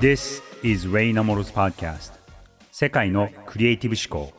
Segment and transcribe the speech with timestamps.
[0.00, 2.12] This is Ray Namoro's podcast.
[2.72, 4.32] 世界のクリエイティブ思考。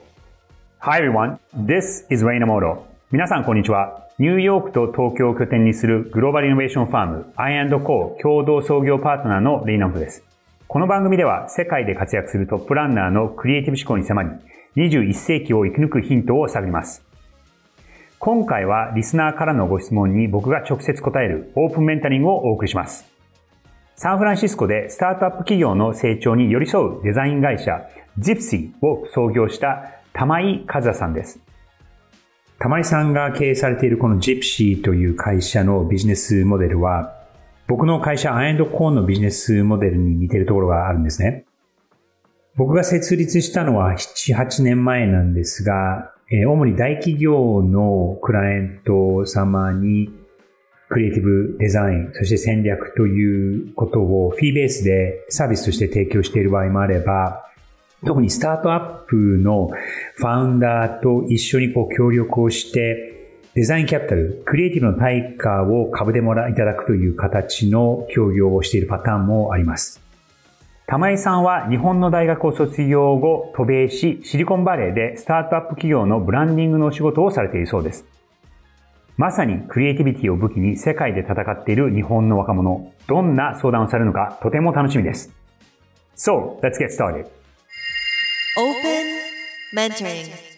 [0.79, 2.79] Hi everyone, this is Ray Namoro.
[3.11, 4.07] 皆さんこんにちは。
[4.17, 10.23] ニューヨークと東京を拠点にするグローバルイノベーションファーム I&Co 共同創業パートナーのレイナムです。
[10.67, 14.29] この番組では世界で活躍するトップランナーのクリエイティブ思考に迫り
[14.77, 17.05] 21世紀を生き抜くヒントを探ります。
[18.17, 23.10] 今回はリスナーからのご質問に僕が直接答えるオープンメンタリングをお送りします。
[24.01, 27.87] サンフランシスコでスタートアップ企業の成長に寄り添うデザイン会社
[28.17, 31.39] Zipsy を創業した玉井和也さんです。
[32.57, 37.13] 玉井さんが経営されているこの Gypsy という会社のビジネスモデルは
[37.67, 41.45] 僕の会社 I&Co のビジネスモデルに似ているところがあるんですね。
[42.55, 46.11] 僕が設立したのは7、8年前なんですが、
[46.47, 50.09] 主に大企業のクライアント様に
[50.91, 57.45] クリエイティブデザイン、そして戦略ということをフィーベースでサービスとして提供している場合もあれば、
[58.05, 59.69] 特にスタートアップの
[60.15, 70.01] ファウンダーと一緒にこう協力をして、デザインキャピタル、クリエイティブの対価を株でもらいただくという形の協業をしているパターンもあります。
[70.87, 78.05] 玉井さんは日本の大学を卒業後渡米し、シリコンバレーでスタートアップ企業のブランディングのお仕事をされているそうです。
[79.17, 85.33] まさにクリエイティビティを武器に世界で戦っている日本の若者、どんな相談をされるのかとても楽しみです。
[86.15, 87.25] So, let's get started.
[88.57, 89.21] Open
[89.73, 90.51] Mentoring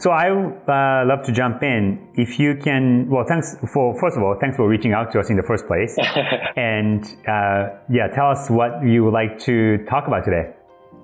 [0.00, 1.98] So I uh, love to jump in.
[2.14, 5.28] If you can, well, thanks for first of all, thanks for reaching out to us
[5.28, 5.94] in the first place,
[6.56, 10.54] and uh, yeah, tell us what you would like to talk about today.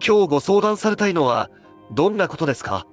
[0.00, 1.50] 今日ご相談されたいのは
[1.92, 2.86] どんなことですか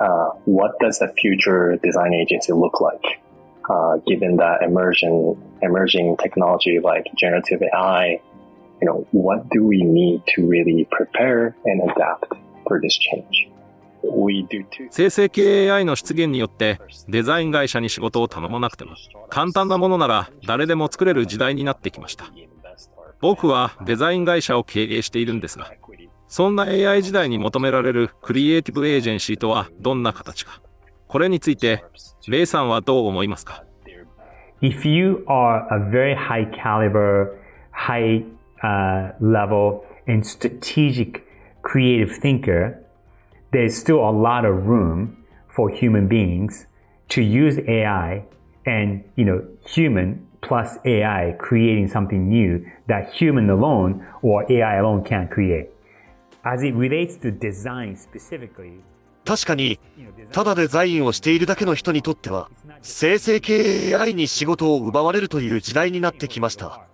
[0.00, 3.20] uh, What does the future design agency look like?
[3.68, 8.20] Uh, given that emerging emerging technology like generative AI,
[8.80, 12.32] you know, what do we need to really prepare and adapt
[12.66, 13.48] for this change?
[14.90, 18.94] 生成系 AI の出現によってデザイン会社に仕事を頼まなくても
[19.28, 22.26] 簡単なものなら誰でも作れる時代になってきました。
[23.20, 25.72] 僕はデザイン会社を経営しているんですが、
[26.27, 30.61] そんな AI 時代に求められるクリエイティブエージェンシーとはどんな形か。
[31.07, 31.83] これについて、
[32.27, 33.63] レイさんはどう思いますか
[34.61, 37.37] If you are a very high caliber,
[37.71, 41.21] high、uh, level and strategic
[41.61, 42.79] creative thinker,
[43.51, 45.17] there's still a lot of room
[45.55, 46.65] for human beings
[47.09, 48.23] to use AI
[48.65, 55.03] and, you know, human plus AI creating something new that human alone or AI alone
[55.03, 55.69] can't create.
[59.24, 59.78] 確かに、
[60.32, 62.50] ただデザインをしているだけの人にとっては、
[62.80, 66.86] 生成系 AI に仕事を奪われるという時代になってきました。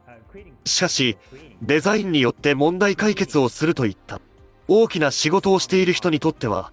[0.64, 1.16] しかし、
[1.62, 4.20] デザインによって問題解決をするといった
[4.66, 6.72] 大きな仕事をしている人にとっては、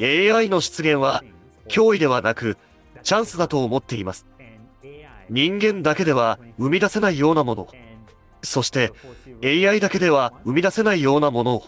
[0.00, 1.22] AI の出現は
[1.68, 2.56] 脅威ではなく、
[3.02, 4.26] チャンスだと思っています。
[5.28, 7.68] 人間だけでは生み出せないようなもの、
[8.42, 8.92] そして
[9.42, 11.64] AI だけでは生み出せないようなものを、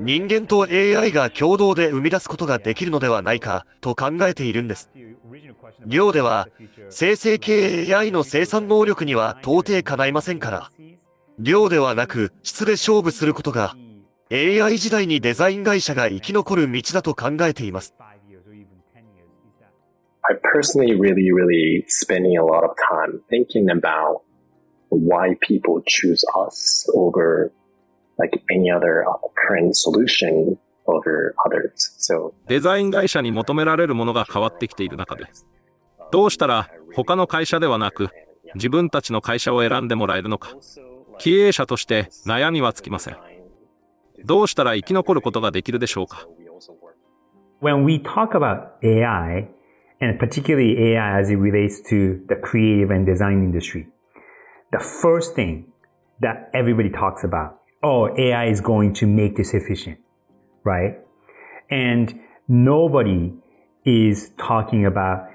[0.00, 4.88] 人間と AI が共同で生み出すことができるのではないかと考えているんです。
[5.84, 6.48] 量では
[6.88, 10.70] 生成系 AI の生産能力には到底叶いませんから、
[11.38, 13.76] 量ではなく質で勝負することが
[14.32, 17.94] AI 時代にデザイン会社が生き残る道だと考えています。
[20.22, 24.22] I personally really, really spending a lot of time thinking about
[24.90, 27.52] why people choose us over
[28.20, 29.04] like any other
[29.48, 31.72] current solution over others.
[31.98, 35.26] So デザイン会社に求められるものが変わってきている中で、
[36.12, 38.10] どうしたら他の会社ではなく
[38.54, 40.50] 自分たちの会社を選んでもらえるのか、
[41.18, 43.16] 経営者として悩みはつきません。
[44.24, 46.26] どうしたら生き残ることができるでしょうか
[47.62, 49.48] When we talk about AI,
[50.00, 53.86] and particularly AI as it relates to the creative and design industry,
[54.72, 55.66] the first thing
[56.20, 59.98] that everybody talks about, oh, AI is going to make this efficient,
[60.64, 60.98] right?
[61.70, 63.32] And nobody
[63.84, 65.28] is talking about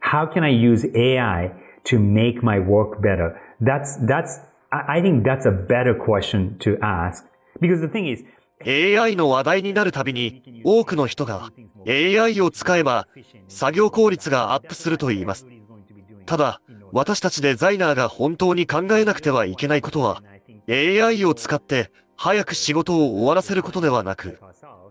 [0.00, 1.52] how can I use AI
[1.84, 3.40] to make my work better?
[3.60, 4.40] That's, that's,
[4.72, 7.24] I think that's a better question to ask
[7.60, 8.24] Because the thing is,
[8.64, 11.50] AI の話題になるたびに多くの人が
[11.86, 13.08] AI を使えば
[13.48, 15.46] 作業効率がアップすると言います。
[16.26, 16.60] ただ、
[16.92, 20.22] 私たちデザイナーが本当に考えなくてはいけないことは
[20.70, 24.38] AI を使って早く仕事を終わらせることではなく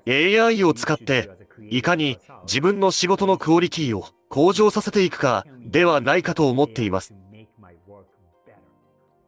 [0.07, 1.29] AI を使って
[1.69, 7.13] いかに自分の仕事のクオリティを向上させていくかではないかと思っています。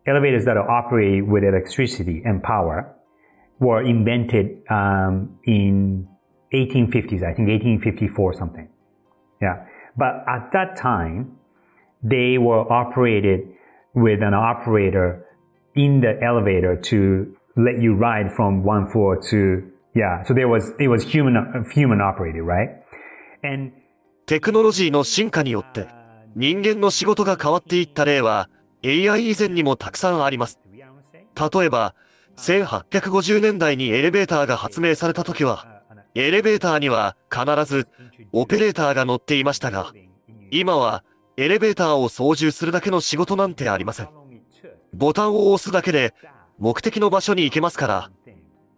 [0.08, 2.96] elevators that operate with electricity and power
[3.60, 6.08] were invented um, in
[6.54, 8.68] 1850s, I think 1854 something.
[9.42, 9.66] Yeah.
[9.96, 11.38] But at that time,
[12.04, 13.42] they were operated
[13.94, 15.26] with an operator
[15.76, 19.64] in the elevator to let you ride from one floor to,
[19.96, 20.24] yeah.
[20.24, 22.70] So there was, it was human, human operated, right?
[23.44, 23.74] And
[24.26, 25.88] テクノロジーの進化によって
[26.36, 28.50] 人間の仕事が変わっていった例は
[28.86, 30.60] AI 以前にもたくさんあります。
[31.36, 31.96] 例えば、
[32.38, 35.82] 1850年代にエレベーターが発明された時は、
[36.16, 37.88] エレベーターには必ず
[38.32, 39.92] オペレーターが乗っていましたが、
[40.50, 41.04] 今は
[41.38, 44.21] エレベーターを操縦するだけの仕事なんてありません。
[44.94, 46.14] ボタンを押すだけで
[46.60, 48.12] 目的の場所に行けますから、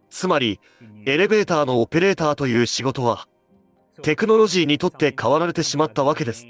[0.10, 0.60] つまり、
[1.06, 3.28] エレベーターのオペレーターという仕事は、
[4.04, 6.46] テクノロジーにとって変わられてしまったわけです。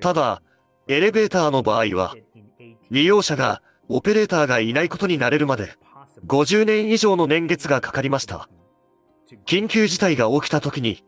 [0.00, 0.42] ただ、
[0.86, 2.14] エレベーターの場合は、
[2.90, 5.72] 利用者がオペレーターがいないことになれるまで、
[6.26, 8.48] 50年以上の年月がかかりました。
[9.46, 11.02] 緊急事態が起きた時に、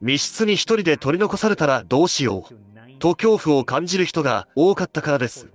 [0.00, 5.48] 密室に一人で取り残されたらどうしよう、と恐怖を感じる人が多かったからです。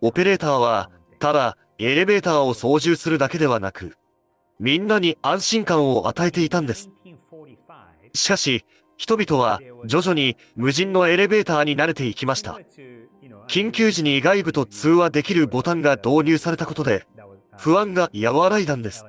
[0.00, 3.96] オペレーターは、ただエレベーターを操縦するだけではなく、
[4.60, 6.90] みんなに安心感を与えていたんです。
[8.14, 8.64] しかし、
[8.96, 12.58] 人々は徐々に無人のエレベーターに慣れていきました。
[13.46, 17.06] 緊急時に外部と通話できるボタンが導入されたことで、
[17.56, 19.04] 不安が和らいだんです。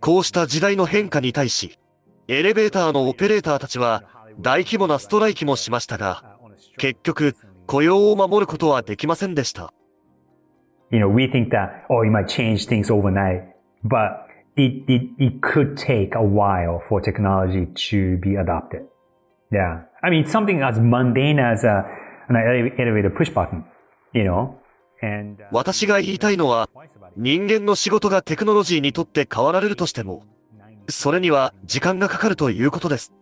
[0.00, 1.78] こうした時代の変化に対し、
[2.28, 4.02] エレベーターのオペレーターたちは
[4.40, 6.38] 大規模なストライキもしましたが、
[6.78, 9.72] 結局、雇用を守ることはできませんでした。
[10.90, 13.42] You know, we think that, oh, it might change things overnight,
[13.84, 14.26] but
[14.56, 18.82] it, it, it could take a while for technology to be adopted.
[19.50, 19.82] Yeah.
[20.02, 21.84] I mean, something as mundane as a,
[22.28, 23.64] an elevator push button,
[24.12, 24.54] you know?
[25.02, 26.68] And, uh, 私が言いたいのは、
[27.16, 30.22] 人間の仕事がテクノロジーにとって変わられるとしても、
[30.88, 33.12] それには時間がかかるということです。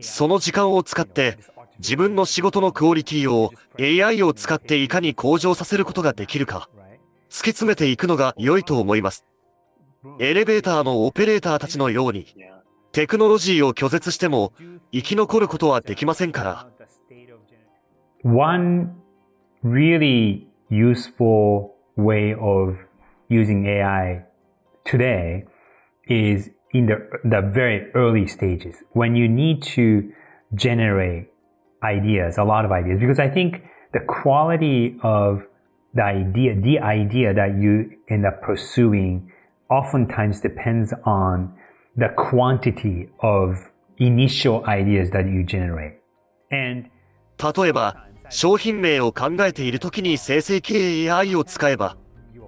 [0.00, 1.38] その時間を使って
[1.82, 3.50] 自分の仕事のクオリティを
[3.80, 6.68] AI を使っていかに向上させることができるか、
[7.28, 9.26] 突き詰めていくのが良いと思います。
[10.20, 12.26] エレベーターのオペレーターたちのように、
[12.92, 14.52] テクノロジーを拒絶しても
[14.92, 16.68] 生き残ることはできませんから。
[18.24, 18.92] One
[19.64, 22.76] really useful way of
[23.28, 24.24] using AI
[24.84, 25.46] today
[26.06, 26.94] is in the,
[27.24, 30.12] the very early stages when you need to
[30.54, 31.31] generate
[31.82, 33.62] ideas, a lot of ideas, because I think
[33.92, 35.42] the quality of
[35.94, 39.30] the idea, the idea that you end up pursuing
[39.70, 41.52] oftentimes depends on
[41.96, 43.56] the quantity of
[43.98, 45.98] initial ideas that you generate.
[46.50, 46.90] And
[47.38, 51.96] 例えば、商品名を考えている時に生成系 AI を使えば、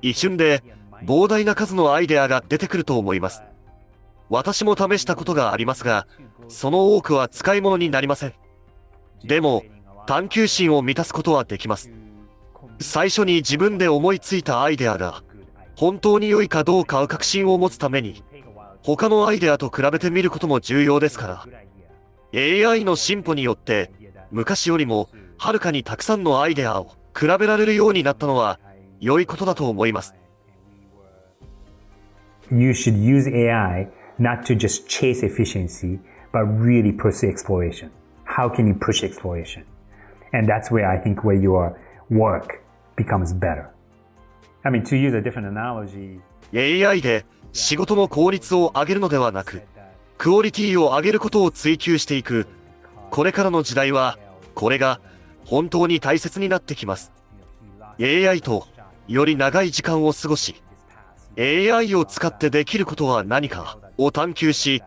[0.03, 0.63] 一瞬で
[1.05, 3.43] 膨大な数のアイデアが出てくると思います。
[4.31, 6.07] 私も試したことがありますが、
[6.49, 8.44] その多くは使い物になりません。
[9.25, 9.65] でも、
[10.07, 11.91] 探求心を満たすことはできます。
[12.81, 15.23] 最初に自分で思いついたアイデアが、
[15.77, 18.23] 本当に良いかどうかを確信を持つために、
[18.83, 21.47] 他のアイデアと比べてみることも重要ですから。
[22.35, 23.91] AI の進歩によって、
[24.31, 28.59] 昔よりもはるかにたくさんのアイデアを比べられるようになったのは
[29.01, 30.15] 良いことだと思います。
[32.51, 33.89] You should use AI
[34.19, 35.99] not to just chase efficiency,
[36.33, 37.91] but really pursue exploration.
[38.37, 39.63] How can you push exploration?
[40.33, 41.79] And that's where I think where your
[42.11, 42.65] work
[42.97, 43.71] becomes better.
[44.65, 46.19] I mean, to use a different analogy.
[46.53, 49.63] AI で仕事の効率を上げるのではなく、
[50.19, 52.49] クオリティを上げることを追求していく。
[53.11, 54.19] これからの時代は、
[54.57, 55.01] これが
[55.45, 57.13] 本当に大切になってきます。
[58.01, 58.67] AI と
[59.07, 60.61] より長い時間を過ごし、
[61.39, 64.83] AI を使ってできることは何かを探求し、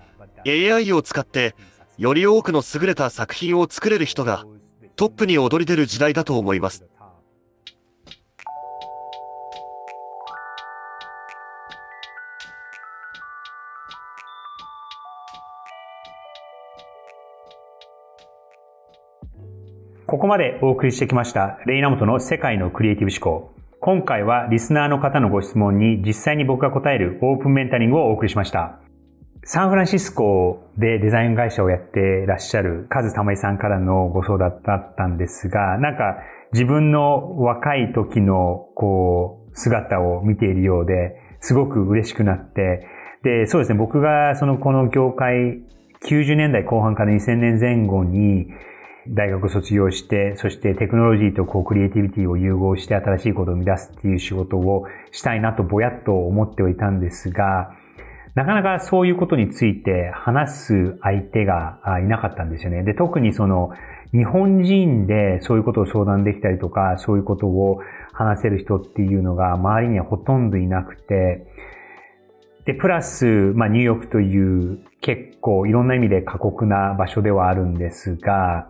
[0.46, 1.56] AI を使って
[1.98, 4.46] より多くの優れた作品を作れる人が
[4.96, 6.86] トップに躍り出る時代だと思います。
[20.06, 23.54] ここまでお送りしてきました、レイナモトの世界のクリエイティブ思考。
[23.82, 28.80] 今回はリスナーの方のご質問に実際に僕が答えるオープンメンタリングをお送りしました。
[29.50, 36.18] サンフランシスコでデザイン会社をやってらっしゃるカズタマイさんからのご相談だったんですが、なんか
[36.52, 42.86] 自分の若い時のこう姿を見ているようで、すごく嬉しくなって、
[43.24, 45.62] で、そうですね、僕がそのこの業界
[46.04, 48.48] 90年代後半から2000年前後に
[49.08, 57.72] 大学卒業して、そしてテクノロジーとこうクリエイティビティを融合して新しいことを生み出すっていう仕事をしたいなとぼやっと思ってはいたんですが、
[58.38, 62.84] なかなかそういうことについて話す相手がいなかったんですよね。
[62.84, 63.72] で、特にその
[64.12, 67.82] 日本人でそういうことを相談できたりとか、そういうことを
[68.14, 71.48] 話せる人っていうのが周りにはほとんどいなくて、
[72.66, 73.26] で、プラス、
[73.56, 78.70] まあ、ニューヨークという結構いろんな意味で過酷な場所ではあるんですが、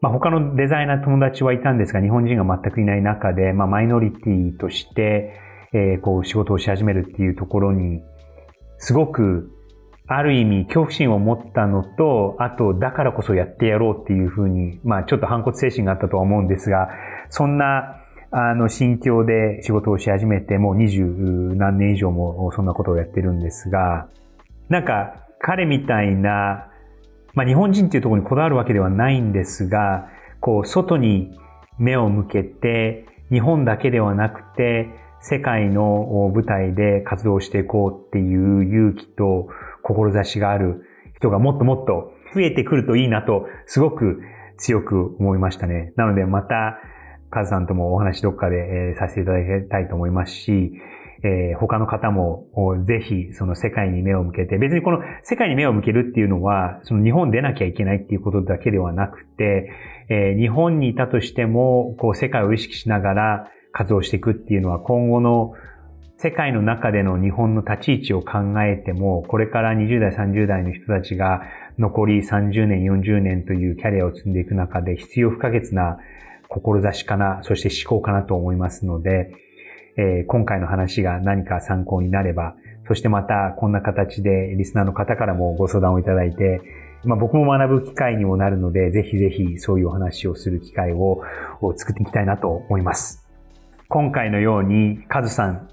[0.00, 5.38] まあ、他のデザイナー友達はいたんですが、日本人が全くいない中で、まあ、マイノリティとして、
[5.72, 8.02] えー、こう、仕事をし始めるっていうところに、
[8.78, 9.50] すごく、
[10.10, 16.88] ある意味、恐怖心を持ったのと、あと、だからこそやってやろうっていうふうに、まあ、ちょっと反骨精神があったとは思うんですが、
[17.28, 17.96] そんな、
[18.30, 24.08] あの、心境で仕事をし始めて、もう二十何年以上もそんなことをやってるんですが、
[24.70, 26.70] なんか、彼みたいな、
[27.34, 30.08] まあ、日本人っていうところにこだわるわけではないんですが、
[30.40, 31.38] こう、外に
[31.78, 34.88] 目を向けて、日本だけではなくて、
[35.20, 39.48] 世界の舞台で活動していこうっていう勇気と
[39.82, 40.84] 志がある
[41.16, 44.20] 人がもっともっと増えてくるといいなと、すごく
[44.58, 45.92] 強く思いましたね。
[45.96, 46.78] なのでまた、
[47.30, 50.72] カズさんともお話どっかで、させていただきたいと思いますし、
[51.24, 52.46] えー、他の方も
[52.84, 59.70] ぜひその世界に目を向けて、別にこの世界に目を向けるっていうのは、その日本出なきゃいけないっていうことだけではなくて、
[60.08, 65.54] えー、日本にいたとしても、こう世界を意識しながら活動していくっていうのは今後の
[66.16, 71.42] 世界の中での日本の立ち位置を考えても、これから20代、30代の人たちが
[71.78, 75.98] 残り30年、40年というキャリアを積んでいく中で必要不可欠な
[76.48, 79.32] 志かな、そして思考かなと思いますので、
[79.96, 82.56] えー、今回の話が何か参考になれば、
[82.88, 86.60] そしてまたこんな形でリスナーの方からもご相談をいただいて、
[87.04, 91.22] まあ、僕も学ぶ機会にもなるので、ぜひぜひそういうお話をする機会を
[91.76, 93.27] 作っていきたいなと思います。
[93.90, 95.70] 今回のように、カズさん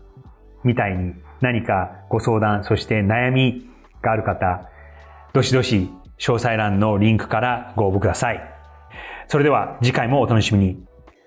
[0.63, 3.69] みたいに何かご相談、そして悩み
[4.01, 4.69] がある方、
[5.34, 8.41] どしどし詳細欄のリンクからご応募ください。
[9.27, 10.86] それでは次回もお楽しみに。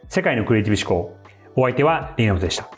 [0.08, 1.14] 世界のクリエイティブ思考。
[1.56, 2.77] お相手はリーナムでした。